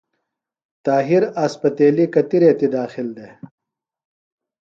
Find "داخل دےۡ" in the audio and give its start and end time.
2.77-3.33